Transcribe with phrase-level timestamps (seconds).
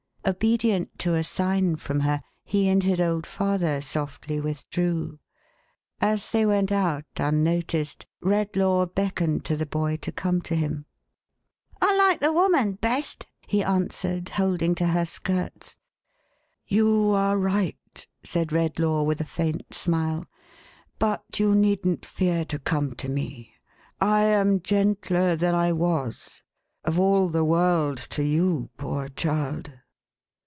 [0.23, 5.19] Obedient to a sign from her, he and his old father softly withdrew.
[5.99, 10.85] As they went out, unnoticed, Redlaw beckoned to the boy to come to him.
[11.81, 15.75] "I like the woman best,11 he answered, holding to her skirts."
[16.67, 20.27] You are right," said Redlaw, with a faint smile."
[20.99, 23.55] But you needn't fear to come to me.
[23.99, 26.43] I am gentler than I was.
[26.83, 29.71] Of all the world, to you, poor child